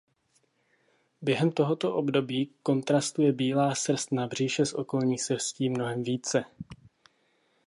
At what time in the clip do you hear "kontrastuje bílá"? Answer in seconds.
2.63-3.75